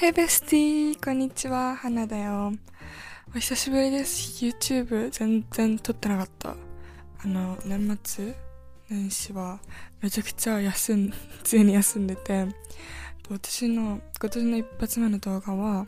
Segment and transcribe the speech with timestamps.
[0.00, 0.98] Hey bestie!
[0.98, 2.54] こんにちは、花だよ。
[3.36, 4.42] お久しぶりです。
[4.46, 6.56] YouTube 全然撮ってなかった。
[7.22, 8.34] あの、年末
[8.88, 9.60] 年始は
[10.00, 12.46] めちゃくちゃ休ん、 普通に休んでて、
[13.28, 15.84] 私の今年の一発目の動画は、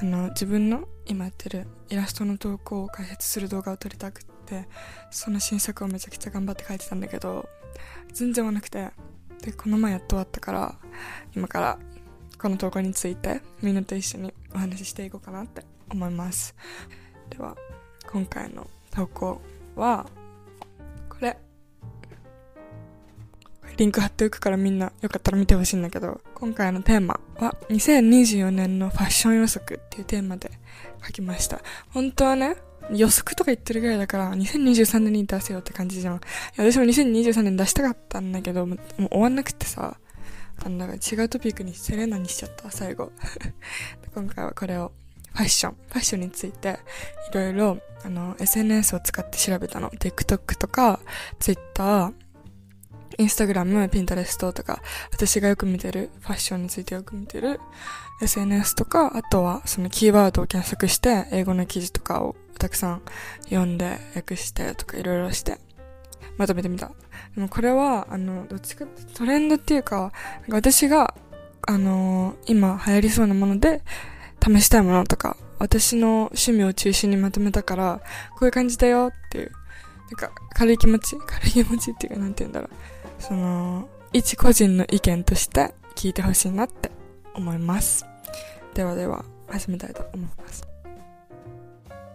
[0.00, 4.66] あの、自分の今やってるイラストの投稿を解説する動画を撮りたくって、
[5.10, 7.46] その新作をめちゃくちゃ頑張って書いてたんだけど、
[8.10, 8.88] 全然終わなくて、
[9.42, 10.78] で、この前やっと終わったから、
[11.36, 11.78] 今から
[12.40, 16.54] この投稿についてみんなと一緒にお話ししていこうかなって思います。
[17.30, 17.56] では、
[18.10, 19.40] 今回の投稿
[19.74, 20.06] は、
[21.08, 21.36] これ。
[23.76, 30.50] リンク貼っておくからみんなよかったら見てほしいんだけど、今回のテーマは2024年のファッション予測っていうテーマで
[31.04, 31.60] 書きました。
[31.90, 32.56] 本当はね、
[32.90, 36.16] 予測とか言ってるぐらいだから2023年に出せよって感じじゃん。
[36.16, 36.18] い
[36.56, 39.96] や私も2023年出したかったんだけど、もうもう終わんなくてさ、
[40.64, 43.12] あの、違うトピックにセレナにしちゃった、最後。
[44.14, 44.92] 今回はこれを、
[45.34, 46.78] ファッション、ファッションについて、
[47.30, 49.90] いろいろ、あの、SNS を使って調べたの。
[49.90, 51.00] TikTok とか、
[51.38, 52.12] Twitter、
[53.18, 54.80] Instagram、Pinterest とか、
[55.12, 57.60] 私がよく見てる、ファッションについてよく見てる
[58.22, 63.02] SNS とか、あとはそのキーワードを検索して、英語の記事とかをたくさん
[63.44, 65.58] 読んで、訳してとかいろいろして、
[66.36, 66.92] まとめてみた。
[67.38, 70.10] でもこれは、あの、どっちかトレンドっていうか、
[70.48, 71.14] 私が、
[71.62, 73.80] あのー今流行りそうなもので、
[74.44, 78.00] 試したいものとか、私の趣味を中心にまとめたから、
[78.32, 82.70] こういう感じだよっていう、なんか、軽い気持ち 軽い気持ちっていうか、なんて言うんだろう。
[83.22, 86.90] その、一個人の意見として聞いてほしいなって
[87.34, 88.04] 思います。
[88.74, 90.66] ではでは、始めたいと思います。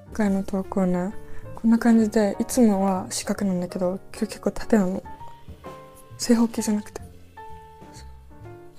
[0.08, 1.14] 今回の投稿ね、
[1.56, 5.02] こんな感じで、いつもは四角なんだけど、今日結構縦なの。
[6.18, 7.02] 正方形じゃなくて。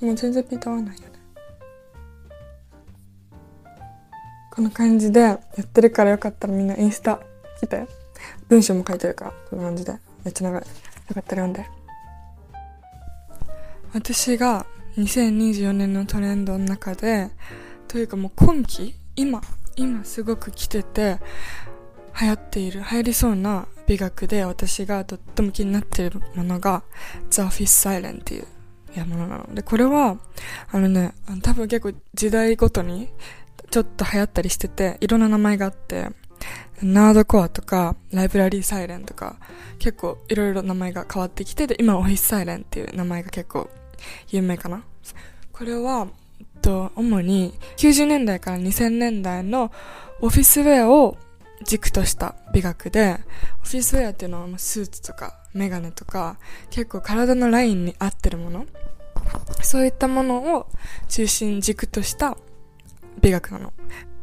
[0.00, 1.08] もう全然ピント合わないよね。
[4.50, 7.20] こんな感じでやってるからよかったらみんなインスタ
[7.60, 7.86] 来て。
[8.48, 9.92] 文章も書いてるから、こんな感じで。
[10.24, 10.60] めっちゃ長い。
[10.60, 10.66] よ
[11.14, 11.66] かったら読んで。
[13.92, 17.30] 私が2024年のトレンドの中で、
[17.88, 19.40] というかもう今季今、
[19.76, 21.18] 今すごく来てて、
[22.20, 26.82] 流行っている、流行りそうな美学で私がとっても気になっているものが
[27.30, 28.46] The Office Silent っていう
[28.94, 29.54] やものなの。
[29.54, 30.18] で、これは、
[30.70, 33.08] あのね、多分結構時代ごとに
[33.70, 36.08] ちょっと流行ったりしてて、いろんな名前があって、
[36.82, 39.36] ナードコアとか、ライブラリーサイレンとか、
[39.78, 43.68] 結構いろいろ名前が変わってきて、で、今オフィスサイレンっていう名前が結構
[44.28, 44.84] 有名かな。
[45.52, 46.08] これは、
[46.40, 49.72] えっと、主に90年代から2000年代の
[50.20, 51.16] オフィスウェアを
[51.62, 53.18] 軸とした美学で、
[53.62, 56.38] オフィスウェアっていうのはまスーツとかメガネとか、
[56.70, 58.66] 結構体のラインに合ってるもの。
[59.62, 60.66] そういったものを
[61.08, 62.36] 中心軸とした
[63.20, 63.72] 美学なの。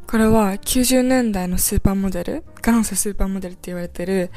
[0.08, 4.30] これは90年代のスーパーモデル、元祖スーパーモデルって言われてる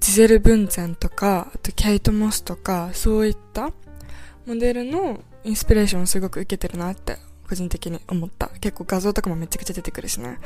[0.00, 3.70] ジゼル・ブンゼンとか、あとケイト・モスとか、そういった
[4.46, 7.18] モデルのインスピレーションをすごく受けてるなって
[7.52, 8.48] 個人的に思った。
[8.60, 10.38] 結構画像とかもめちゃくちゃ出てくるしね。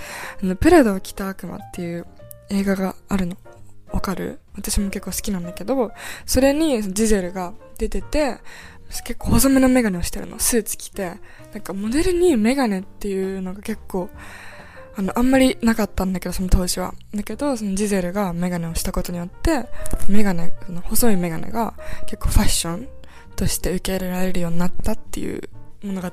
[0.42, 2.06] あの、プラダを着た悪魔っていう
[2.50, 3.36] 映画があるの。
[3.92, 4.40] わかる？
[4.56, 5.92] 私も結構好きなんだけど、
[6.26, 8.38] それにジゼルが出てて、
[9.04, 10.40] 結構細めのメガネをしてるの。
[10.40, 11.12] スーツ着て。
[11.52, 14.10] なんかモデルにメガネっていうのが結構、
[14.96, 16.92] あの、あんまりなかったんだけど、その当時は。
[17.14, 19.66] だけど、そのジゼルがメガネをしたことによって、
[20.08, 21.74] メガネ、その細いメガネが
[22.06, 22.88] 結構ファッション
[23.36, 25.42] として受け入れられるようになったっていう
[25.86, 26.08] 物語。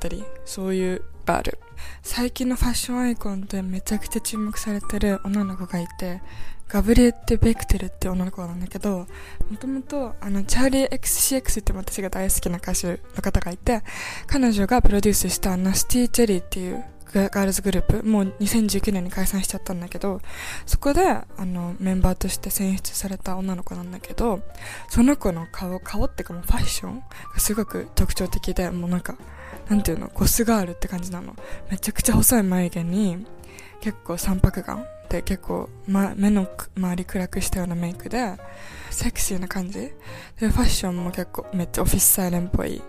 [0.46, 1.60] そういうがある。
[2.02, 6.22] 最近のファッションアイコンでめちゃくちゃ注目されてる女の子がいて、
[6.68, 9.06] ガブリエッテ・ベクテルって女の子なんだけど、
[9.50, 13.84] もともと、あの、チャーリー XCX って私が大好きな歌手の方がいて、
[14.28, 20.20] 彼女がプロデュースしたナスティ・チェリーっていうガールズグループ、もう2019年に解散しちゃったんだけど、
[20.66, 24.42] そこで、あの、メンバーとして選出された女の子なんだけど、
[24.90, 27.04] その子の顔、顔っていうかもうファッション
[27.34, 29.16] がすごく特徴的で、もうなんか、
[29.70, 31.36] なんていうの、ゴスガールって感じなの。
[31.70, 33.26] めちゃくちゃ細い眉毛に、
[33.82, 38.36] 結構三白眼で結構、ま、目の周り暗くしたようなメイクで、
[38.90, 39.92] セクシーな感じ
[40.40, 42.82] で、ファッションも結構めっちゃオフィスサイレンっぽい、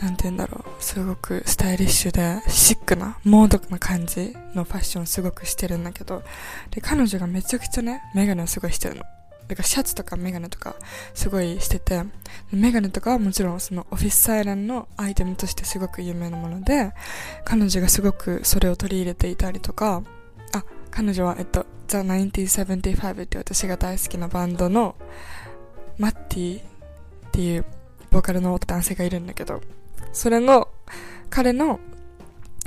[0.00, 6.22] なんて言うんだろう、すごくスタイリッシュで、シックな、モードな感じのファッションすごくしてるんだけど、
[6.70, 9.02] で、彼女がめちゃくちゃね、メガネをすごいしてるの。
[9.50, 10.76] だからシャツとかメガネとか
[11.12, 12.02] すごいしてて、
[12.52, 16.92] メガネとかはもちろんそのオフィスサイレンのアイテムとしてすごく有名なもので、
[17.44, 20.02] 彼女がすごくそれを取り入れていたりとか、
[20.52, 24.94] あ、彼女はえっと、The 1975って私が大好きなバンドの
[25.98, 26.62] マッティっ
[27.32, 27.64] ていう
[28.10, 29.60] ボーカルの男性がいるんだけど、
[30.12, 30.68] それの、
[31.28, 31.80] 彼の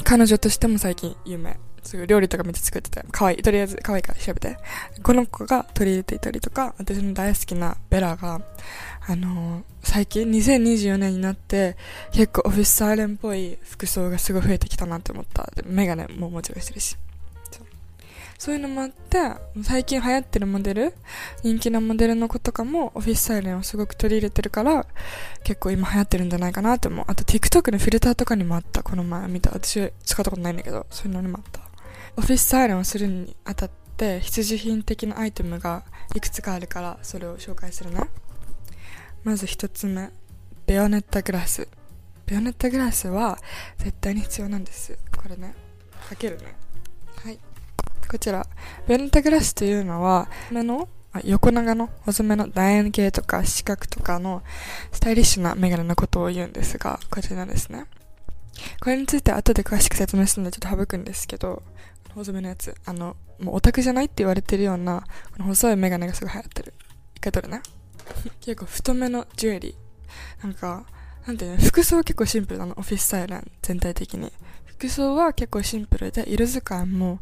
[0.04, 1.58] 彼女としても最近有名。
[1.84, 3.42] すぐ料理とかめっちゃ作ってて、可愛い。
[3.42, 4.58] とりあえず可愛いから調べて。
[5.02, 8.42] この子が取り入れていたりとか、私の大好きなベラが、
[9.06, 11.76] あのー、最近2024年になって
[12.14, 15.50] 結構オフィスサイレンっぽい服装がすごい増えてきたなって思った。
[15.66, 16.98] メガネももちろんしてるし。
[18.44, 19.20] そういうのもあって、
[19.64, 20.94] 最近流行ってるモデル、
[21.44, 24.86] 人気なモデルの子とかもオフィスサイレンをすごく取り入れてるから、
[25.46, 27.06] 結構今流行ってるんじゃないかなって思う。
[27.08, 28.84] あと TikTok のフィルターとかにもあった。
[28.84, 29.52] この前見た。
[29.52, 31.63] 私使ったことないんだけど、そういうのにもあった。
[32.18, 35.84] オフィスサイレンをするにあたって必需品的なアイテムが
[36.16, 38.02] いくつかあるからそれを紹介するね。
[39.24, 40.12] まず一つ目
[40.66, 41.68] ベヨネッタグラス。
[42.26, 43.38] ベヨネッタグラスは
[43.78, 44.98] 絶対に必要なんです。
[45.16, 45.54] これね
[46.10, 46.56] かけるね。
[47.24, 47.40] はい。
[48.10, 48.46] こちら、
[48.88, 50.88] ベルタグラスというのは、目の
[51.24, 54.44] 横長の細めの楕円形とか四角とかの
[54.92, 57.86] スタイリッシュなメガネのことを言うんですが、こちらですね。
[58.82, 61.64] これについて後で詳しく説明するのでちょっと省くんですけど、
[62.14, 66.74] 細めのやつ、あの、もうオタクじゃないって言われてるような、この細いメガネがすごい流行ってる。
[67.16, 67.62] 一回取るね。
[68.42, 70.44] 結構太めのジュエリー。
[70.44, 70.86] なんか、
[71.26, 74.32] なんていうの、服装は結構シンプルなの、オフィスサイレン全体的に。
[74.66, 77.20] 服装は結構シンプルで、色使いも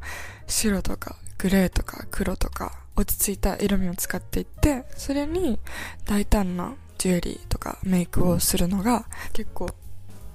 [0.47, 5.59] 白とかグレーとか黒とか落ち着いた色味を使っていって、それに
[6.05, 9.69] 大胆なジュエリーとかメイクをするのが結構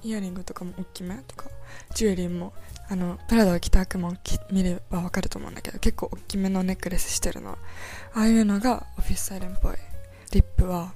[0.03, 1.45] イヤリングとかも大きめとか、
[1.93, 2.53] ジュエリーも
[2.89, 4.13] あの、プラダを着た悪魔を
[4.51, 7.57] 見ればわかると思うんだけど、結構大きめのネックレスしてるの。
[8.13, 9.75] ああいうのがオフィスサイレンっぽい。
[10.31, 10.93] リップは、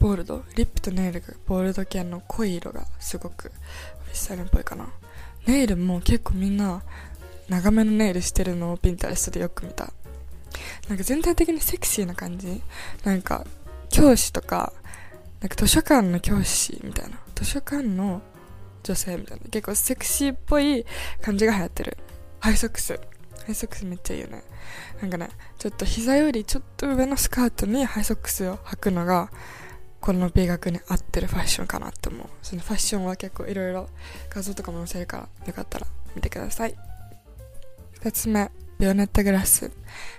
[0.00, 0.44] ボールド。
[0.56, 3.52] リップとネイルがボールド系の濃い色がすごく
[4.00, 4.88] オフィスサイレンっぽいかな。
[5.46, 6.82] ネイルも結構みんな
[7.48, 9.92] 長めのネイルしてるのをピンタレストでよく見た。
[10.88, 12.62] なんか全体的にセクシーな感じ？
[13.04, 13.46] なんか
[13.90, 14.72] 教師とか、
[15.40, 17.18] なんか図書館の教師みたいな。
[17.34, 18.22] 図書館の
[18.82, 19.44] 女性みたいな。
[19.50, 20.84] 結構セクシーっぽい
[21.20, 21.96] 感じが流行ってる。
[22.40, 22.98] ハイソックス。
[23.46, 24.42] ハイソックスめっちゃいいよね。
[25.00, 25.28] なんかね、
[25.58, 29.30] ちょっと膝よりちょっと上のスカートにハイソックスを履くのが
[30.00, 33.88] この美学に合ってるファッションかなって思うそのファッションは結構いろいろ
[34.30, 36.74] 画像とかも載せるからよかったら見てください
[38.00, 39.72] 2つ目ビオネットグラス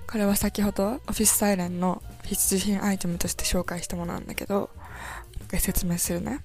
[0.06, 4.70] これは先ほどオフィスサイレンの必需品アイテムとして紹介したものなんだけど
[5.36, 6.42] 一回説明するね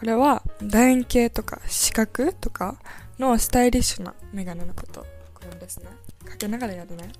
[0.00, 2.76] これは楕円形とか四角とか
[3.18, 5.02] のスタイリッシュなメガネのこと。
[5.34, 5.88] これですね。
[6.24, 7.10] かけながらやるね。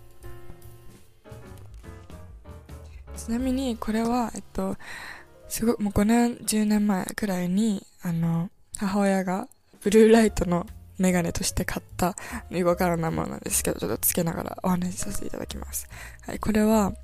[3.16, 4.76] ちなみにこれはえっと
[5.50, 9.48] すごもう5年、10年前くらいに、あの、母親が
[9.82, 10.66] ブルーライトの
[10.96, 12.14] メガネとして買った
[12.50, 15.88] よくわからなものなんですけど、ちょっとつけながらお話しさせていただきます。
[16.22, 16.94] はい、これは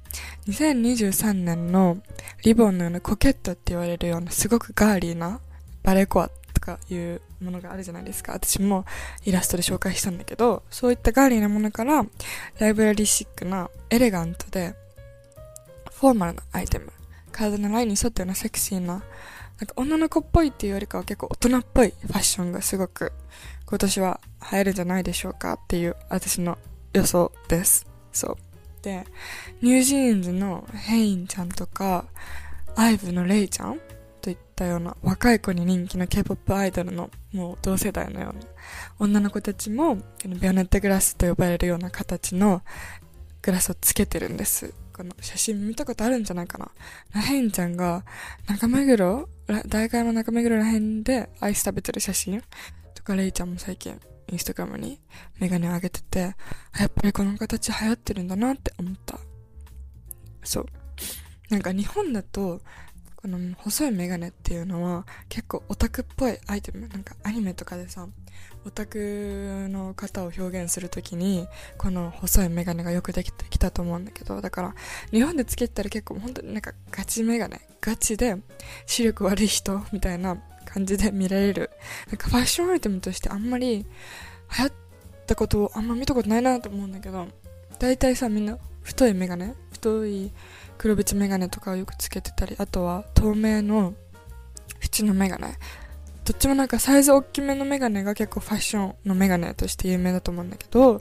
[0.46, 1.99] 2023年の
[2.44, 5.40] リボンのようなコケットって言われるようなすごくガーリーな
[5.87, 8.33] バレコアとかいうものがあるじゃないですか。
[8.33, 8.85] 私も
[9.25, 12.05] イラストで紹介したんだけど、そういったガーリーなものから
[12.59, 14.75] ライブラリシックなエレガントで
[15.93, 16.93] フォーマルなアイテム
[17.31, 19.05] 体のラインに沿ったようなセクシーな、なんか
[19.77, 23.12] 女の子っぽいっていうよりかは結構大人っぽいファッションがすごく
[23.67, 26.59] 今年は流行るんじゃないでしょうかっていう私の
[26.94, 27.87] 予想です。
[28.12, 28.37] そう。
[28.83, 29.06] で、
[29.62, 32.06] ニュージーンズのヘリンちゃんとか、
[32.75, 33.81] アイブのレイちゃん
[34.26, 38.40] といったような若い子に人気の K-POP アイドルのもう同世代のような
[38.99, 42.61] 女の子たちもベヨネッタグラスと呼ばれるような形の
[43.40, 44.75] グラスをつけてるんです。
[44.92, 46.73] この写真見たことあるんじゃないかな。
[47.14, 48.04] ヘリンちゃんが
[48.49, 49.28] 中目黒、
[49.68, 52.42] 大会の中目黒らへんでアイス食べてる写真
[52.97, 55.00] とか、レイちゃんも最近インスタグラムに
[55.38, 56.35] メガネを上げてて、や
[56.87, 59.21] っぱりこの形流行ってるんだなって思った。
[60.42, 60.66] そう。
[61.49, 62.61] なんか日本だと
[63.16, 66.87] この細いメガネっていうのは結構オタクっぽいアイテム。
[66.88, 68.06] なんかアニメとかでさ
[68.64, 74.40] オタクの方を表現するときにこの細いメガネがよくできてきたと思うんだけど。
[74.40, 74.75] だから
[75.11, 78.37] 日本でつけたら結構本当になんかガチメガネガチで
[78.87, 81.70] 視力悪い人みたいな感じで見られる。
[82.08, 83.87] なんかファッションアイテムとしてあんまり
[84.58, 84.73] 流行っ
[85.26, 87.26] たことをあんま見たことないなと思うんだけど
[87.78, 90.32] 大体さみんな太いメガネ太い
[90.78, 93.95] 黒縁メガネとかをよくつけてたりあとは透明の
[94.80, 95.56] 縁のメガネ
[96.25, 101.00] どっちもなんかサイズ大きめのメガネが結構ファッションのメガネとして有名だと思うんだけど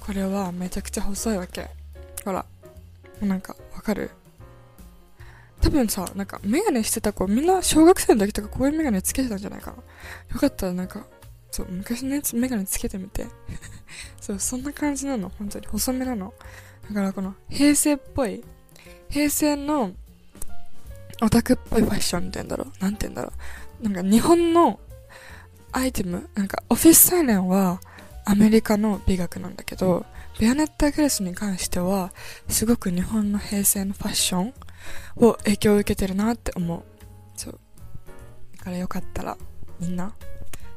[0.00, 1.68] これはめちゃくちゃ細いわけ。
[2.24, 2.44] ほら
[3.20, 4.10] なんかわかる？
[5.60, 9.76] 多分さなんかメガネしてた子みんな小学生の時とかこういうメガネつけてたんじゃないかな。
[9.76, 9.82] よ
[10.38, 11.06] かったらなんか
[11.50, 13.26] そう昔のやつメガネつけてみて。
[14.20, 15.66] そうそんな感じなの本当に。
[15.66, 16.34] 細めなの。
[16.88, 18.44] だからこの平成っぽい
[19.08, 19.92] 平成の
[21.22, 22.82] オタクっぽいファッションって言うんだろう？
[22.82, 23.32] なんて言うんだろ
[23.80, 23.84] う？
[23.84, 24.80] なんか日本の
[25.72, 27.80] アイテム、なんかオフィスサイレンは
[28.24, 30.06] アメリカの美学なんだけど、
[30.38, 32.12] ベアネッタ・グレスに関しては、
[32.48, 34.54] すごく日本の平成のファッション
[35.16, 36.82] を影響を受けてるなって思う。
[37.36, 37.58] そう。
[38.58, 39.36] だからよかったら、
[39.80, 40.12] みんな、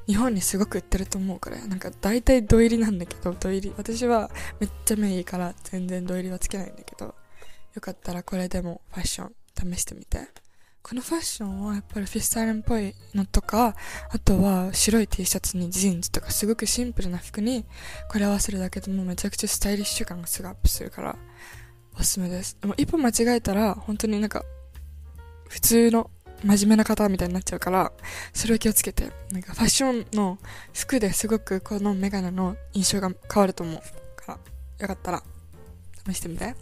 [0.08, 3.74] 日本にすごく売ってると思うから、なんか大体土入りなんだけど、土入り。
[3.78, 7.16] 私はめっちゃ目いいから全然土入りはつけないんだけど、
[7.80, 10.20] よかったらこれでもファッション試してみて。
[10.82, 13.76] このファッションはやっぱりフィスタイルンっぽいのとか、
[14.10, 17.66] あとは白い T シャツにジーンズとかすごくシンプルな服に
[18.10, 21.16] これ合わせるだけでもめちゃくちゃスタイリッシュ感がすぐアップするから
[21.98, 22.58] おすすめです。
[22.60, 24.44] でも一歩間違えたら本当になんか
[25.48, 26.10] 普通の
[26.44, 27.92] 真面目な方みたいになっちゃうから、
[28.34, 29.12] それを気をつけて。
[29.32, 30.40] なんかファッションの
[30.74, 33.82] 服ですごくこのメガネの印象が変わると思う
[34.16, 34.40] から、
[34.80, 35.24] よかったら
[36.08, 36.56] 試してみて。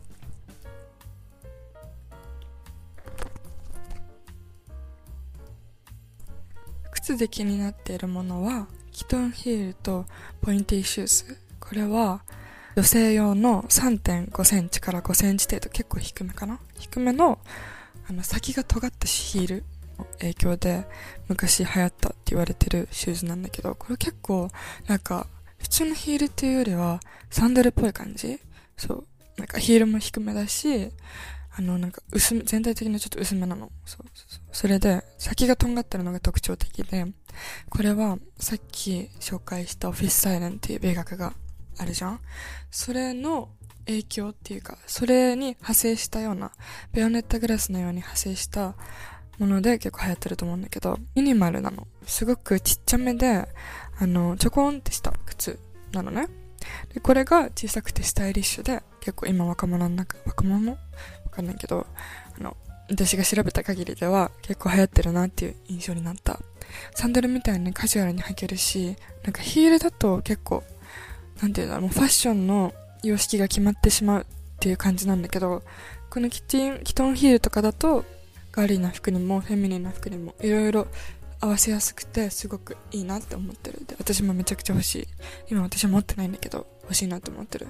[7.08, 10.06] 靴で気になっているものは、キトンヒールと
[10.42, 11.38] ポインティーシューズ。
[11.58, 12.22] これは、
[12.76, 16.60] 女性用の3.5センチから5センチ程度、結構低めかな？
[16.78, 17.40] 低めの、
[18.10, 19.64] あの、先が尖ったヒール
[19.98, 20.86] の影響で、
[21.30, 24.50] 昔流行ったって言われてるシューズなんだけど、これ結構、
[24.88, 25.28] なんか、
[25.60, 27.00] 普通のヒールっていうよりは、
[27.30, 28.38] サンダルっぽい感じ？
[28.76, 29.08] そう。
[29.38, 30.92] なんかヒールも低めだし、
[31.58, 33.72] あの、なんか薄め、全体的にちょっと薄めなの。
[33.86, 34.68] そうそうそ。
[34.68, 37.06] れで、先がとんがってるのが特徴的で、
[37.70, 41.34] これはさっき紹介したオフィスサイレンっていう米学が
[41.78, 42.20] あるじゃん
[42.72, 43.50] それの
[43.86, 46.52] 影響っていうか、それに派生したような、
[46.94, 48.76] ベヨネッタグラスのように派生した
[49.40, 51.88] もので結構流行ってると思うんだけど、ミニマルなの。
[52.06, 53.48] すごくちっちゃめで、
[54.00, 55.58] あの、ちょこんってした靴
[55.92, 56.28] なのね。
[56.94, 60.78] で、これが小さくてスタイリッシュで、結構今若者の中、若者わ
[61.32, 61.88] かんないけど、
[62.40, 62.58] あの、
[62.90, 66.40] 私が調べた限りでは結構流行ってるなっていう印象になった。
[66.96, 70.64] サンダルみたいにカジュアルに履けるし、なんかヒールだと結構、
[71.42, 72.74] なんていうんだろう、ファッションの
[73.04, 74.26] 様式が決まってしまうっ
[74.60, 75.64] ていう感じなんだけど、
[76.10, 78.06] このキティン、キトンヒールとかだと、
[78.52, 80.88] ガーリーな服にもフェミニンな服にもいろいろ
[81.40, 83.86] 合わせやすくてすごくいいなって思ってる。
[83.86, 85.08] で、私もめちゃくちゃ欲しい。
[85.50, 87.68] 今私は持ってないんだけど、欲しいなって思ってる。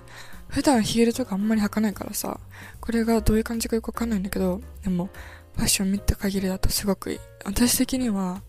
[0.48, 2.40] 普段ヒールとかあんまり履かないからさ、
[2.80, 5.10] これがどういう感じかよくわかんないんだけど、でも、
[5.56, 7.20] ファッション見た限りだとすごくいい。
[7.44, 8.42] 私的には、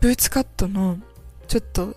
[0.00, 0.98] ブーツカットの、
[1.48, 1.96] ちょっと、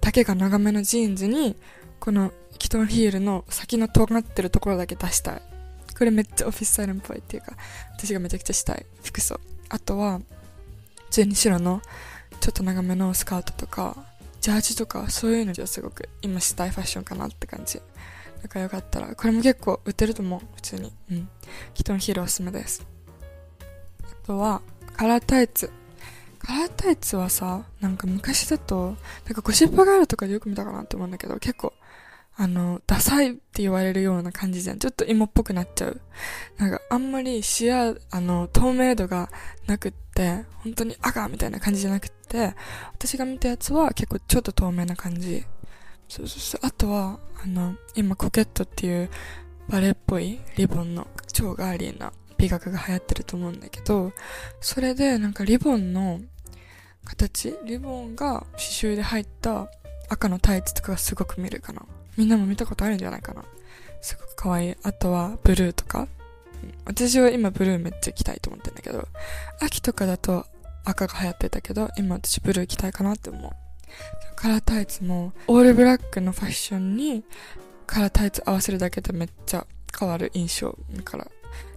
[0.00, 1.56] 丈が長めのジーンズに、
[2.00, 5.42] このキトンヒールの先の尖ってるところだけ出したい。
[5.98, 7.52] これめっちゃオフィスサイルっぽいっていうか、
[7.96, 9.38] 私がめちゃくちゃしたい服装。
[9.68, 10.20] あとは、
[11.12, 11.82] 普通に白の、
[12.40, 14.02] ちょっと長めのスカートとか、
[14.40, 17.82] ジャージとかそういうのじゃすごく今したいファッションかなって感じ。
[18.42, 20.90] だからよかったら、これも結構売ってると思う、普通に。
[21.10, 21.28] うん。
[21.74, 22.86] キトンヒールおすすめです。
[24.04, 24.62] あとは、
[24.96, 25.70] カラータイツ。
[26.38, 31.74] カラータイツはさ、なんか昔だと、なんかゴシップガールとかでよく見たかなって思うんだけど、結構、
[32.36, 34.78] あの、ダサいって言われるような感じじゃん。
[34.78, 36.00] ちょっと芋っぽくなっちゃう。
[36.56, 39.30] なんかあんまり視野、あの、透明度が
[39.66, 42.54] なくって、本当に赤みたいな感じじゃなくって、
[42.94, 45.44] 私が見たやつは結構ちょっと透明な感じ。
[46.08, 46.60] そうそうそう。
[46.64, 49.10] あとは、あの、今コケットっていう
[49.68, 54.12] バレーっぽいリボンの超ガーリーな美学が流行ってると思うんだけど、
[54.60, 56.20] それでなんかリボンの
[57.04, 59.68] 形、リボンが刺繍で入った
[60.08, 61.82] 赤のタイツとかがすごく見るかな。
[62.16, 63.44] みんなも見たことあるんじゃないかな。
[64.00, 64.76] すごく可愛い。
[64.82, 66.08] あとは、ブルーとか。
[66.84, 69.08] 私は今ブルーめっちゃ着たいと思ってんだけど、
[69.60, 70.46] 秋とかだと
[70.84, 73.52] 赤が流行ってたけど、今私ブルー着たいかなって思う。
[74.36, 77.24] カラータイツも、オールブラックのファッションに、
[77.86, 79.66] カラータイツ合わせるだけでめっちゃ
[79.98, 80.76] 変わる印象。
[80.94, 81.28] だから、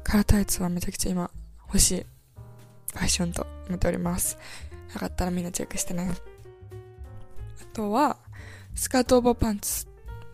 [0.03, 1.29] カラータイツはめちゃくちゃ今
[1.67, 2.05] 欲しい
[2.93, 4.37] ファッションと思っております。
[4.93, 6.09] よかったらみんなチェックしてね。
[7.61, 8.17] あとは、
[8.73, 9.85] スカートオーバーパンツ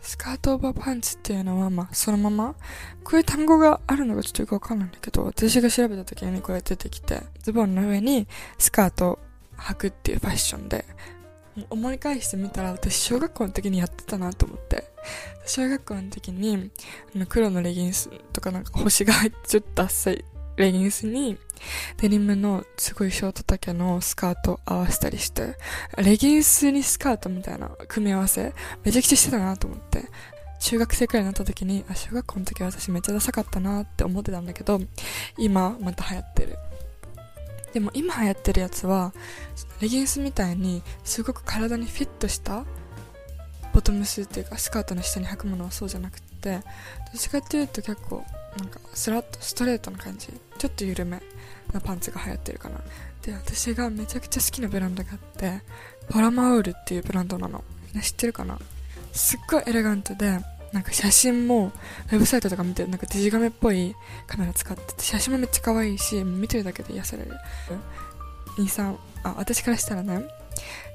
[0.02, 2.56] スカートオーバーパンツっていうのは、まあ、そのまま、
[3.04, 8.28] こういう単語があるのがちょっとよくわかんないんだけど、私が調べた時にこうやって出てきて、ズボンの上に
[8.58, 9.20] スカートを
[9.58, 10.86] 履くっていうファッションで、
[11.70, 14.86] 思い返してみたら私小学校の時にやってたなと思って、
[15.46, 16.72] 小学校の時に、
[17.16, 20.24] あの黒のレギンスとかなんか星が入ってちょっとダッサい
[20.62, 21.38] レギンスに、
[21.98, 25.58] デニムのすごいショート丈のスカート合わせたりして、
[25.98, 28.54] レギンスにスカートみたいな組み合わせ、
[28.84, 30.06] めちゃくちゃしてたなと思って、
[30.60, 34.80] 中学生くらいになった時に、あ、小学校の時私めっちゃダサかったなって思ってたんだけど、
[35.38, 36.58] 今また流行ってる。
[37.74, 39.14] でも今流行ってるやつは、
[39.82, 42.66] レギンスみたいにすごく体にフィットした
[43.74, 46.62] ボトムスっていうかスカートの下に履くものはそうじゃなくて、どっ
[47.18, 48.24] ちかっていうと結構
[48.58, 50.28] なんかスラッとストレートな感じ
[50.58, 51.22] ちょっと緩め
[51.74, 52.82] なパンツが流行ってるかな。
[53.22, 55.62] で私がめちゃくちゃ好きなブランドがあって
[56.10, 57.64] パラマウールっていうブランドなの。
[57.88, 58.58] みんな知ってるかな？
[59.14, 60.40] すっごいエレガントで
[60.74, 61.72] なんか写真も
[62.12, 63.96] ウェブサイトとか見てなんかデジカメっぽい
[64.28, 67.32] カメラ使ってて写真もめっちゃ可愛いし見てるだけで癒される。
[68.58, 70.26] 23あ私からしたらね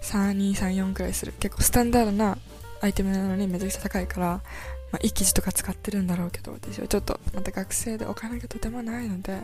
[0.02, 1.32] 3234くらいする。
[1.38, 2.38] 結構スタンダードな
[2.80, 4.42] アイテムなのにめちゃくちゃ高いから、
[4.96, 9.40] まあ、いい生地とか使ってるんだろうけど私はちょっとまた学生でお金がとてもないので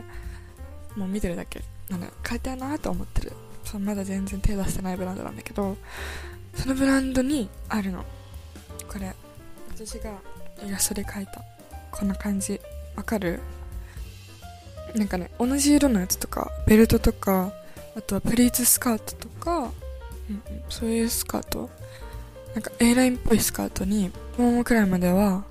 [0.95, 1.61] もう見てるだけ。
[1.89, 3.33] なんで買いたいなと思ってる。
[3.63, 5.77] そまだ全然手出してないブランドなんだけど
[6.55, 8.03] そのブランドにあるの。
[8.91, 9.13] これ
[9.75, 10.11] 私が
[10.65, 11.43] イラストで描いた。
[11.91, 12.59] こんな感じ。
[12.95, 13.39] わかる？
[14.95, 17.53] なんかね同じ色のやつとかベルトとか
[17.95, 19.71] あとはプリーツスカートとか、うん、
[20.69, 21.69] そういうスカート。
[22.55, 25.43] なんか A ラインっぽいスカートにももくらいまでは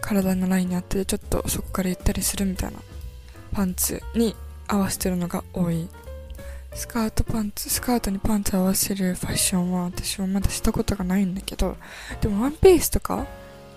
[0.00, 2.78] 体のラインにあってちょっとそこからゆったりするみたいな
[3.52, 4.34] パンツに
[4.68, 5.88] 合わせてるのが多い。
[6.74, 11.76] スカートパンツスカートにパンツ合わせるファッションは私はまだしたことがないんだけど
[12.22, 13.26] でもワンピースとか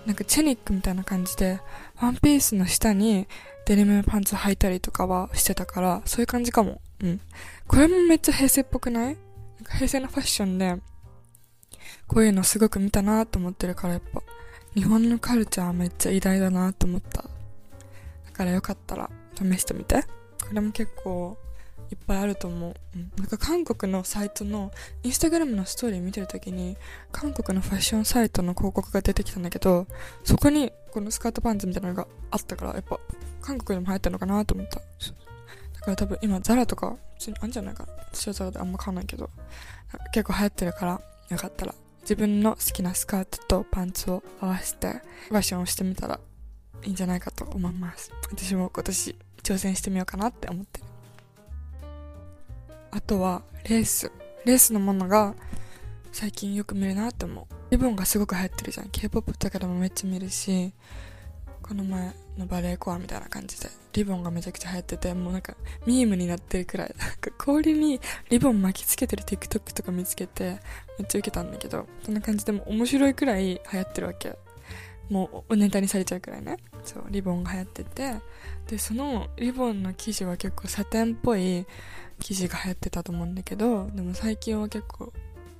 [0.06, 1.60] なんかチェニックみたいな感じで
[2.00, 3.26] ワンピースの下に
[3.66, 6.80] デニムパンツ履いたりとかはしてたからそういう感じかも。
[7.02, 7.20] うん。
[7.66, 9.04] これもめっちゃ平成っぽくない？
[9.04, 9.16] なん
[9.64, 10.76] か平成のファッションで
[12.06, 14.22] こういうのすごく見たなと思ってるからやっぱ。
[14.74, 17.22] 日本のカルチャーめっちゃ偉大だなと思った。
[17.22, 17.28] だ
[18.32, 20.04] からよかったら試してみて。
[20.46, 21.36] これも結構
[21.90, 26.76] いっぱいあると思う、うん、なんか韓国のサイトのインスタグラムのストーリー見てるときに
[27.12, 29.86] 韓国のファッションサイトの広告が出てきたんだけど
[30.24, 32.98] そこにこのスカートパンツみたいなのがあったからやっぱ
[33.40, 34.80] 韓国でも流行ったのかなと思った。
[34.80, 37.92] だから多分今ザラとか普通にあるんじゃないかな。
[38.12, 39.30] 私はザラであんま買わないけど
[40.12, 41.00] 結構流行ってるから。
[41.28, 46.20] よかったら自分の好きなスカートとパンツを合わせてファッションをしてみたら
[46.84, 48.12] いいんじゃないかと思います。
[48.30, 50.86] 私も今年挑戦してみようかなって思ってる。
[52.92, 54.10] あとはレース。
[54.44, 55.34] レースのものが
[56.12, 57.46] 最近よく見るなって思う。
[57.70, 58.88] リボンがすごく流行ってるじゃん。
[58.90, 60.72] K-POP とかでもめっちゃ見るし
[61.68, 68.00] この前のバレエコアみたいな感じでリボンがめちゃくちゃ流行っててもうなんかミームになってるくらいなんか氷に
[68.30, 70.60] リボン巻きつけてる TikTok とか見つけて
[70.98, 74.36] めっちゃ受けたんだけどそんな感じでも面白いくらい流行ってるわけ。
[75.08, 76.56] もうおネタにされちゃうくらいね。
[76.82, 78.14] そうリボンが流行ってて
[78.66, 81.64] でそのリボンの生地は結構サテンっぽい
[82.20, 85.12] 生地が流行ってたと思うんだけどでも最近は結構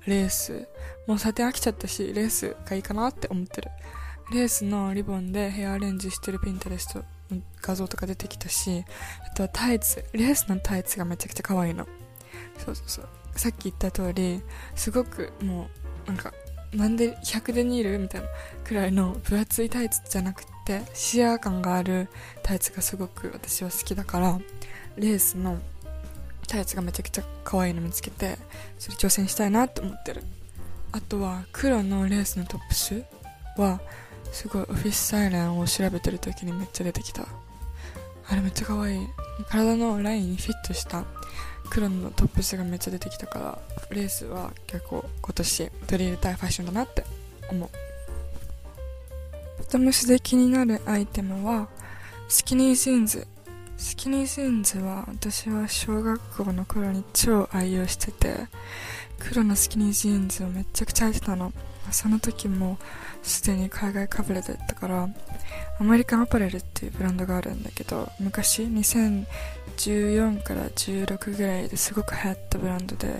[0.06, 0.68] レース
[1.06, 3.70] もうサテン飽きちゃったしレースがいいかなって思ってる。
[4.30, 6.98] レースのリボンでヘアアレンジしてるピンタレスト
[7.30, 8.84] の画像とか出てきたし
[9.30, 11.86] あとはタイツレースのタイツがめちゃくちゃ可愛いの。
[12.58, 13.08] そうそうそう。
[13.36, 14.42] さっき言った通り
[14.74, 15.68] すごくも
[16.06, 16.32] うなんか
[16.72, 18.28] なんで100デニールみたいな
[18.64, 22.08] くらいの分厚いタイツじゃなくてシアー感がある
[22.42, 24.38] タイツがすごく私は好きだから
[24.96, 25.58] レースの
[26.48, 28.38] タイツがめちゃくちゃ可愛いの見つけて
[28.78, 30.22] それ挑戦したいなって思ってる。
[30.92, 33.04] あとは黒のレースのトップス
[33.58, 33.80] は
[34.32, 37.26] すごいオフィスサイレンを調べてる時にめっちゃ出てきた。
[38.28, 39.06] あれめっちゃ可愛い。
[39.48, 41.04] 体のラインにフィットした
[41.70, 43.58] 黒のトップスがめっちゃ出てきたから
[43.90, 47.04] レースは結構今年取り入れたいファッションだなって
[47.50, 47.68] 思う。
[49.58, 51.68] ボトムスで気になるアイテムは
[52.28, 53.26] スキニージーンズ。
[53.76, 58.34] スキニージーンズは私は小学校の頃に超愛用してて
[59.18, 61.52] 黒のスキニージーンズをめちゃくちゃ履いてたの。
[61.92, 62.78] その時も
[63.22, 65.08] すでに海外かぶれだったから
[65.78, 73.14] アメリカンアパレルっていうブランドがあるんだけど昔2014から16ぐらいですごく流行ったブランドで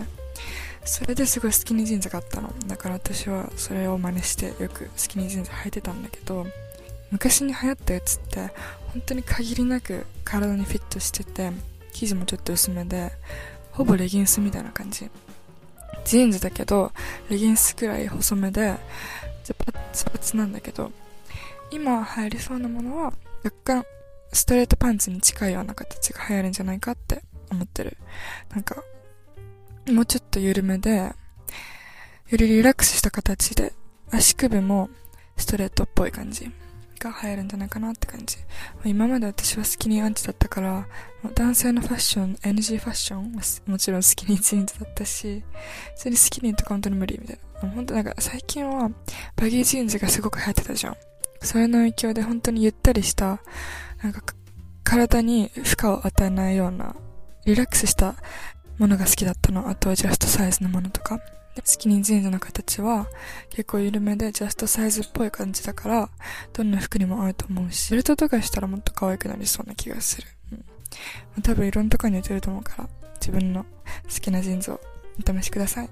[0.84, 2.54] それですごいスキニージーンズがあったの。
[2.68, 6.46] だから私はそれを真似してよくスキニージーンズ履いてたんだけど
[7.10, 8.50] 昔に流行ったやつって
[8.92, 11.50] 本当に限りなく体にフィットしてて
[11.92, 13.10] 生地もちょっと薄めで
[13.72, 15.10] ほぼレギンスみたいな感じ。
[16.06, 16.92] ジーンズだけど
[17.28, 18.76] レギンスくらい細めで
[19.58, 20.92] パツパツなんだけど
[21.70, 23.12] 今流行りそうなものは
[23.44, 23.84] 若干
[24.32, 27.96] ストレートパンツに近いような形が流行るんじゃないかって思ってる。
[28.50, 28.82] なんか
[29.88, 33.72] もうちょっと緩めでよりリラックスした形で
[34.10, 34.90] 足首も
[35.36, 36.50] ストレートっぽい感じ。
[36.98, 38.36] が流行るんじゃないかなって感じ。
[38.84, 40.86] 今まで私はスキニーアンチだったから、
[41.34, 43.32] 男性のファッション、NG ファッション
[43.66, 45.44] もちろんスキニージーンズだったし、
[45.94, 47.70] それにスキニーとか本当に無理みたいな。
[47.70, 48.90] 本当なんか最近は
[49.36, 50.96] バギージーンズがすごく流行ってたじゃん。
[51.40, 53.40] それの影響で本当にゆったりした、
[54.02, 54.22] なんか
[54.84, 56.94] 体に負荷を与えないような、
[57.44, 58.16] リラックスした
[58.78, 59.68] ものが好きだったの。
[59.68, 61.20] あとはジャストサイズのものとか。
[61.64, 63.08] スキニージーンズの形は
[63.50, 66.10] 結構緩めでジャストサイズっぽい感じだから、
[66.52, 70.28] どんな服にも合うと思うし、ベルトとかしたらもっと可愛くなりそうな気がする。
[71.36, 71.42] うん。
[71.42, 72.88] 多分いろんなとこに似てると思うから、
[73.20, 74.80] 自分の好きなジーンズを
[75.18, 75.90] お試しください。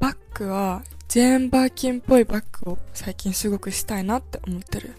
[0.00, 4.94] バッグは、ジェーン・バーキンっぽいバッグを最近すごくしたいなって思ってる。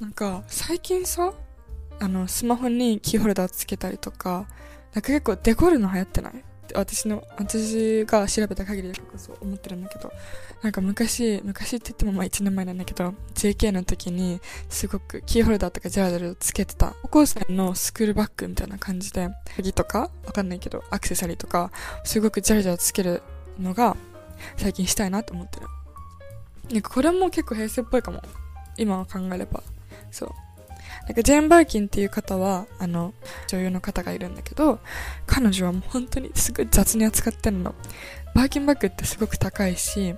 [0.00, 1.32] なんか、最近さ、
[1.98, 4.46] あの、スマホにキーホルダーつけたりとか、
[4.94, 6.44] なんか結構デコるの流行ってない？
[6.74, 10.12] 私の、私が調べた限りでそう思ってるんだけど、
[10.62, 21.70] なんか昔、昔って言ってもまあ1年前なんだけど、JK の時にすごくキーホルダーとかジャラジャラつけてた、高校生のスクールバッグみたいな感じで、鍵とかわかんないけど、アクセサリーとか、
[22.04, 23.22] すごくジャラジャラつける
[23.58, 23.96] のが
[24.56, 25.66] 最近したいなと思ってる。
[26.72, 28.22] なんかこれも結構平成っぽいかも。
[28.78, 29.62] 今考えれば。
[30.10, 30.30] そう。
[31.06, 33.12] なんかジェーン・バーキンっていう方は、あの、
[33.48, 34.80] 女優の方がいるんだけど、
[35.26, 37.74] 彼女はもう本当にすごい雑に扱ってるの。
[38.34, 40.14] バーキンバッグってすごく高いし、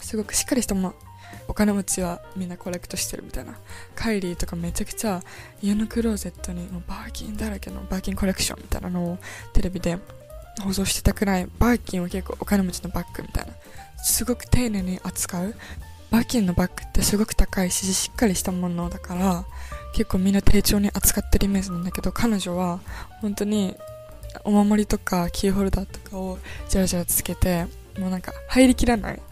[0.00, 0.94] すごくしっかりしたも
[1.48, 3.54] お金持ちはみんなコレクトしてるみたいな。
[3.94, 5.22] カイリーとかめちゃくちゃ
[5.62, 9.18] 家のクローゼットにもうバーキンだらけのバーキンコレクションみたいなのを
[9.52, 9.98] テレビで
[10.62, 13.52] 放送してたくらい、バーキンは結構お金持ちのバッグみたいな。
[14.02, 15.54] すごく丁寧に扱う。
[16.10, 19.44] バーキンのバッグってすごく高いし、しっかりしたものだから、
[19.96, 22.80] 結構みんな丁重に扱ってるイメージなんだけど、彼女は
[23.22, 23.74] 本当に
[24.44, 27.64] お守りとかキーホルダーとかをじゃらじゃらつけて、
[27.98, 29.22] もうなんか入りきらない。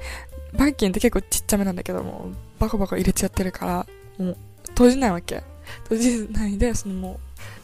[0.55, 4.37] バーキンって結構ちっちゃめなんだけども、バコバコ入れちゃってるから、もう
[4.68, 5.42] 閉じないわけ。
[5.83, 7.20] 閉じないで、そのも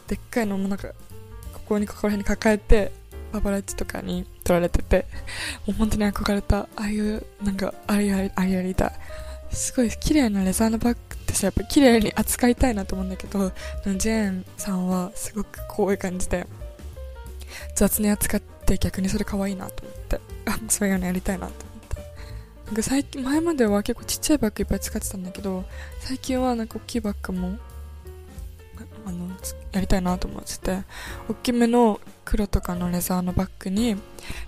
[0.07, 0.89] う、でっかいのもなんか、
[1.53, 2.91] ここにここら辺に抱えて、
[3.31, 5.07] パパラッチとかに撮られてて、
[5.65, 8.91] もう本当に憧れた、ああいう、なんか、あれやり、あれやりたい。
[9.51, 13.51] すごい綺麗なレザーのバッグってさ、やっぱ綺麗に扱いたいなと思うんだけど、
[13.97, 16.47] ジェーンさんはすごくこういう感じで、
[17.75, 21.55] 雑に扱って逆にそれ可愛いなと思って、あ、そういうのやりたいなと思っ
[21.89, 21.97] た。
[22.67, 25.65] なんか最近、前までは結構ちっちゃいバッグいっぱい使ってたんだけど、
[25.99, 27.57] 最近はなんか大きいバッグも、
[29.05, 29.27] あの、
[29.73, 30.83] やりたいなと思ってて、
[31.27, 33.97] 大きめの黒とかのレザーのバッグに、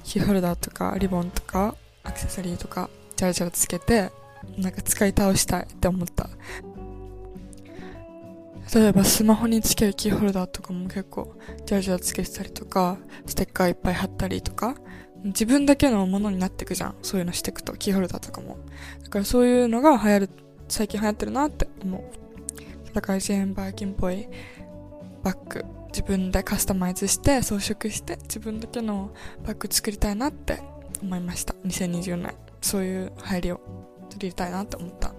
[0.04, 4.12] キーホルダーとかリボンとかアクセサリーとか、ジャラジャラつけて、
[4.58, 6.30] なんか使い倒したいって思った。
[8.74, 14.76] 例えばスマホにつけるキーホルダーとかも結構ジャラジャラつけてたりとか、ステッカーいっぱい貼ったりとか、
[15.24, 16.96] 自分だけのものになってくじゃん。
[17.02, 18.58] そういうのしてくと、キーホルダーとかも。
[19.04, 20.30] だからそういうのが流行る、
[20.68, 22.04] 最近流行ってるなって思う。
[22.94, 24.28] だからジェーン・バーキンっぽい
[25.24, 29.12] バッグ、自分でカスタマイズして装飾して自分だけの
[29.46, 30.60] バッグ作りたいなって
[31.02, 31.54] 思いました。
[31.66, 32.34] 2020年。
[32.62, 33.60] そういう入りを
[34.14, 35.14] 取りたいなって思った。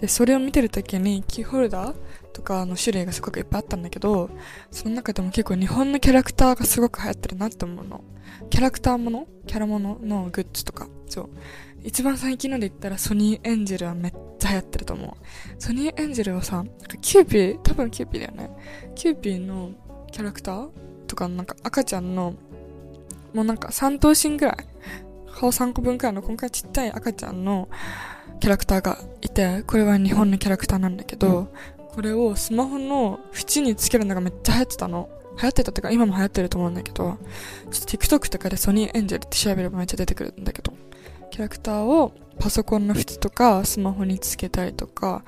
[0.00, 1.96] で、それを見てるときにキーホルダー
[2.32, 4.30] とかの種類がすごくいっぱいあったんだけど、
[4.70, 8.02] その中でも結構日本のキャラクターがすごく流行ってるなって思うの。
[8.48, 9.26] キャラクターもの？
[9.46, 10.88] キャラもののグッズとか。
[11.06, 11.30] そう。
[11.82, 15.62] 一番最近ので言ったらソニーエンジェルはめっちゃ流行ってると思う。
[15.62, 18.50] ソニーエンジェルはさ、なんかキューピー、多分キューピーだよね。
[18.94, 19.72] キューピーの
[20.10, 20.70] キャラクター
[21.06, 22.34] とかなんか赤ちゃんの、
[23.34, 24.56] もうなんか3頭身ぐらい、
[25.40, 27.70] 顔3個分くらいの今回ちっちゃい赤ちゃんの
[28.40, 31.50] キャラクターがいて、これは日本のキャラクターなんだけど、
[31.88, 35.08] これをスマホの縁につけるのがめっちゃ流行ってたの。
[35.40, 37.16] 流行ってたってか今も流行ってると思うんだけど、
[37.70, 40.74] ちょっと TikTok とかでソニーエンジェルって調べればめっちゃ出てくるんだけど、
[41.30, 45.24] キャラクターをパソコンの縁とかスマホにつけたりとか、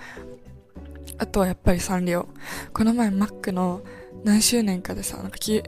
[1.17, 2.29] あとはやっぱりサンリオ。
[2.75, 3.81] この前 Mac の
[4.25, 5.63] 何周年かでさ、なんかキ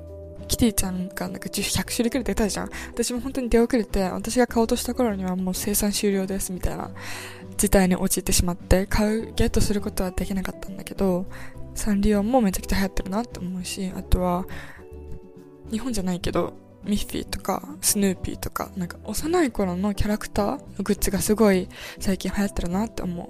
[0.46, 2.70] キティちゃんがなんか100種類くらい出たじゃん。
[2.92, 6.90] 私も本当に出遅れて、私が買おうとした頃にはもう生産終了ですみたいな
[7.57, 11.26] 事態に陥ってしまって、買う、ゲットすることはできなかったんだけど、
[11.74, 14.46] サンリオもめちゃくちゃ流行ってるなって思うし、あとは、
[15.70, 16.54] 日本じゃないけど、
[16.85, 21.68] ミッフィーとか、スヌーピーとか、なんか幼い頃のキャラクターのグッズがすごい
[21.99, 23.29] 最近流行ってるなって思う。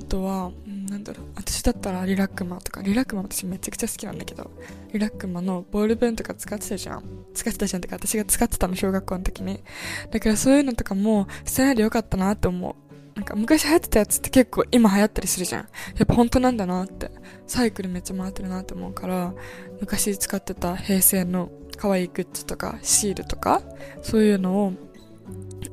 [0.00, 0.52] あとは、
[0.90, 4.50] なんだろう、私だったらリラックマとか、リラックマ私めちゃくちゃ好きなんだけど、
[4.92, 7.04] リラックマのボールペンとか使ってたじゃん。
[7.34, 9.62] 使ってたじゃんってか、私が使ってたの小学校の時に。
[10.10, 12.74] だからそういうのとかも捨てないでよかったなって思う。
[13.14, 15.62] なんか昔流行ってたやつって結構今流行ったりするじゃん。
[15.62, 15.68] や
[16.04, 17.10] っぱ本当なんだなって。
[17.46, 19.34] サイクルめっちゃ回ってるなって思うから、
[19.80, 23.62] 昔使ってた平成の可愛いグッズとかシールとか、
[24.00, 24.72] そういうのを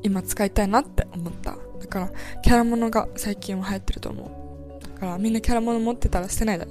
[0.03, 1.57] 今使いたいなって思った。
[1.79, 4.83] だから、キャラものが最近は流行ってると思う。
[4.83, 6.67] だからみんなキャラもの持ってたら捨てないで。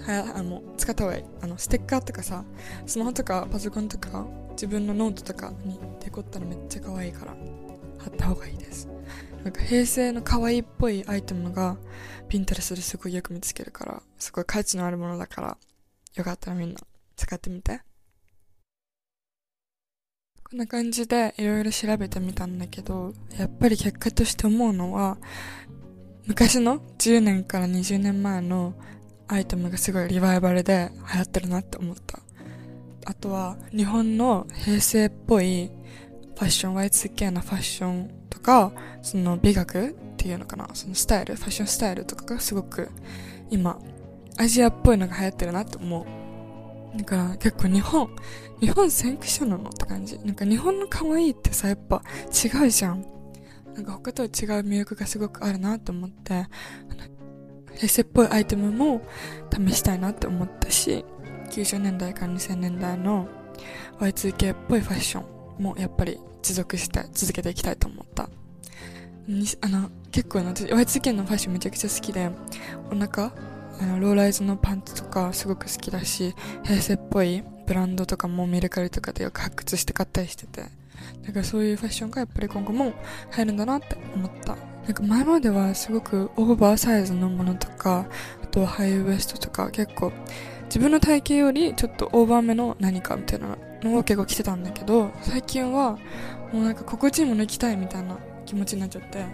[0.00, 1.24] はや、あの、使った方がいい。
[1.42, 2.44] あの、ステッカーとかさ、
[2.86, 7.36] スマホとかパソコンとか、自分のノートとかにデコったらめっちゃ可愛いから、
[7.98, 8.88] 貼った方がいいです。
[9.44, 11.78] なんか平成の可愛いっぽいアイテムが
[12.28, 15.56] ピンタレスですごいよく見つけるから、すごい価値のあるものだから、
[16.14, 16.80] よかったらみんな
[17.16, 17.80] 使ってみて。
[20.44, 25.16] こんな感じでいろいろ調べてみたんだけど、やっぱり結果として思うのは、
[26.26, 28.74] 昔の10年から20年前の
[29.26, 32.20] アイテムがすごいリバイバルで流行ってるなって思った。
[33.06, 35.70] あとは日本の平成っぽい
[36.34, 38.72] ファッション Y2K なファッションとか
[39.02, 42.88] その美学っていうのかなそのスタイルファッションスタイルとかがすごく
[43.50, 43.78] 今
[44.38, 46.98] アジアっぽいのが流行ってるなって思う。
[46.98, 48.08] だから結構日本
[48.60, 50.18] 日本先駆者なのって感じ。
[50.20, 53.04] なんか日本の可愛いってさやっぱ違うじゃん。
[53.74, 54.32] なんか他とは違う
[54.66, 56.46] 魅力がすごくあるなって思って
[57.76, 59.02] 平成っぽいアイテムも
[59.52, 61.04] 試したいなって思ったし
[61.50, 63.28] 90年代から2000年代の
[64.00, 65.24] Y2K っぽいファッショ
[65.58, 68.28] ンもやっぱり持続して続けていきたいと思った。
[69.60, 72.30] あの結構私 Y2K のファッションめちゃくちゃ好きで
[72.90, 73.32] お腹
[73.80, 80.64] あのローライズのパンツとかすごく好きだし平成っぽいブランドとかもメルカリとかでよく発掘して買ったりしてて。
[81.22, 82.92] だからそういうファッションがやっぱり今後も
[83.30, 84.56] 入るんだなって思った。
[84.84, 88.06] なんか前まではすごくオーバーサイズのものとか
[88.42, 90.12] あとはハイウエストとか結構
[90.64, 95.98] 自分の体型よりちょっとオーバーめの何かみたいなのを結構着てたんだけど最近は
[96.52, 99.24] もうなんか心地いいもの着たいみたいな気持ちになっちゃって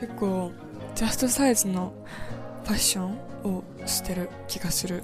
[0.00, 0.52] 結構
[0.94, 1.92] ジャストサイズの
[2.64, 5.02] ファッションをしてる気がする。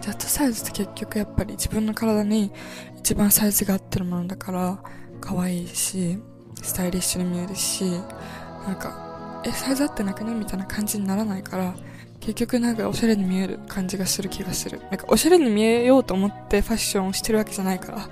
[0.00, 2.50] ジャストサイズって結局やっぱり自分の体に
[2.96, 4.78] 一番サイズが合ってるものだから
[5.20, 6.18] 可愛いし
[6.62, 7.84] スタイリッシュに見えるし
[8.66, 10.32] なんかえサイズ合ってなくね？
[10.32, 11.74] みたいな感じにならないから
[12.20, 14.80] 結局なんかおしゃれに見える感じがする気がする。
[14.90, 18.08] なんかおしゃれに見えようと思ってファッションをしてるわけじゃないからわ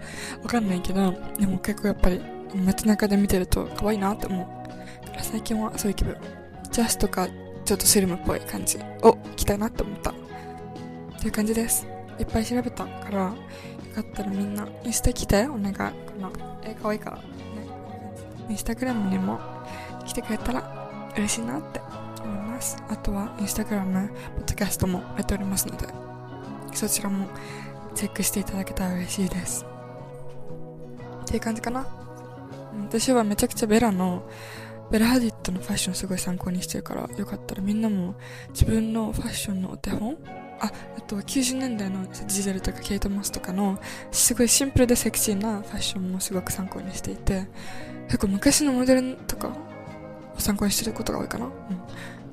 [0.49, 2.21] かんないけどでも結構やっぱり
[2.55, 5.07] 街中で見てると可愛いなって思う。
[5.07, 6.16] だから最近はそういう気分。
[6.73, 7.29] ジャスとか
[7.64, 8.79] ちょっとスリムっぽい感じ。
[9.03, 10.11] を着たいなって思った。
[10.11, 10.14] っ
[11.21, 11.87] ていう感じです。
[12.18, 13.35] いっぱい調べたからよ
[13.94, 15.75] かったらみんなインスタ来てお願い。
[15.77, 15.83] こ
[16.18, 16.33] の
[16.64, 17.23] え可愛いからね
[18.49, 19.38] インスタグラムにも
[20.07, 21.81] 来てくれたら嬉しいなって。
[22.59, 22.77] ます。
[22.88, 25.87] あとはインスタグラムポッドキャストもやっておりますので
[26.75, 27.29] そちらも
[27.94, 29.64] チェックしていただけたら嬉しいです。
[31.23, 31.87] っていう感じかな。
[32.83, 34.29] 私はめちゃくちゃベラの
[34.90, 38.14] ベラハディットのファッションすごい参考にしてるからよかったらみんなも
[38.51, 40.16] 自分のファッションのお手本
[40.61, 43.79] ああとは90年代のジゼルとかケイト・モスとかの
[44.11, 47.47] すごいシンプルでセクシーなファッションもすごく参考にしていて
[48.07, 49.53] 結構昔のモデルとかを
[50.38, 51.53] 参考にしてることが多いかな、うん、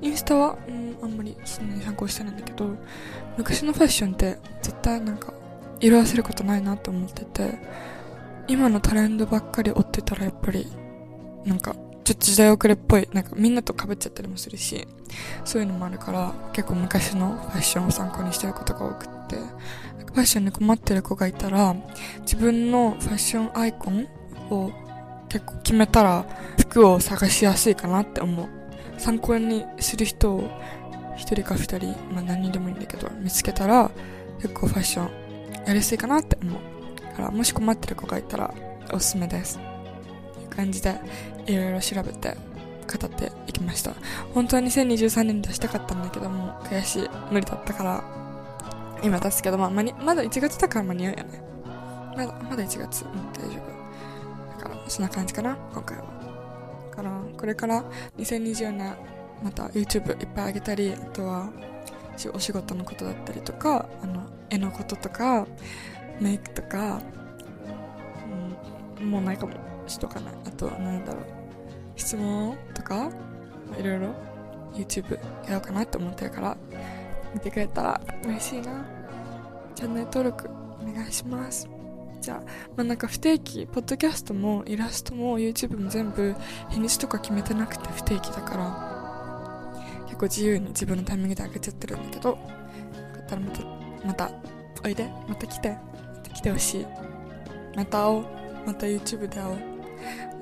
[0.00, 2.76] インスタは、うん、あんまりそんなに参考してないんだけど
[3.36, 5.32] 昔のファッションって絶対なんか
[5.80, 7.58] 色あせることないなと思ってて
[8.48, 10.66] 今のトレンドばっかり追ってたらやっぱり
[11.44, 11.74] なんか
[12.06, 14.86] ちょっと時代遅れっぽい、なんかみんなと被っちゃったりもするし、
[15.44, 21.74] そういうのもあるから、結構昔のファッションを参考にしてることが多くって、ファッションに困ってる子がいたら、
[22.20, 24.06] 自分のファッションアイコン
[24.50, 24.70] を
[25.28, 26.24] 結構決めたら、
[26.60, 28.55] 服を探しやすいかなって思う。
[28.98, 30.50] 参考にする人を
[31.16, 33.90] 一人か二人、まあ何人でもいいんだけど、見つけたら、
[34.40, 35.04] 結構ファッション
[35.66, 36.60] やりやすいかなって思う。
[37.02, 38.54] だから、もし困ってる子がいたら、
[38.92, 39.58] おすすめです。
[39.58, 39.76] いう。
[40.48, 40.98] 感じで
[41.46, 42.36] いろいろ調べて
[42.86, 43.92] 語っていきました。
[44.32, 47.10] 本当は2023年に出したかったんだけども悔しい。
[47.30, 48.04] 無理だったから
[49.02, 51.42] 今出すけど、まあ、ままだ1月だから間に合うよね。
[52.16, 53.04] まだまだ1月。
[53.04, 54.58] うん大丈夫。
[54.58, 56.15] だからそんな感じかな今回は。
[56.96, 57.84] からこれから
[58.18, 58.96] 2024年
[59.42, 61.50] また YouTube いっぱいあげたりあとは
[62.32, 65.46] お仕事のことだったりとかあの絵のこととか
[66.20, 67.00] メイクとか、
[69.00, 69.52] うん、もうないかも
[69.86, 70.34] しとかない。
[70.46, 71.24] あとは何だろう
[71.96, 73.10] 質問とか
[73.78, 74.14] いろいろ
[74.74, 76.56] YouTube やろうかなって思ってるから
[77.34, 78.84] 見てくれたら嬉しいな。
[79.74, 80.48] チャンネル登録
[80.80, 81.75] お願いします。
[82.20, 82.40] じゃあ、
[82.76, 86.34] まあ、なんか不定期ポッドキャストもイラストも YouTube も全部
[86.70, 92.40] 日にちとか決めてなくて不定期だから結構自由に自分のタイミングで上げちゃってるんだけどよか
[93.20, 93.62] ったらまた
[94.06, 94.30] また
[94.84, 96.86] おいでまた来てまた来てほしい。
[97.76, 98.26] また会おう
[98.66, 99.58] また YouTube で会おう。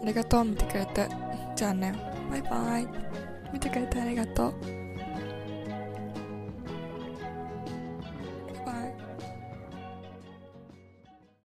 [0.03, 1.09] ありがとう見てくれて。
[1.57, 1.93] じゃあね。
[2.31, 2.89] バイバイ。
[3.53, 4.84] 見てくれてありがとう。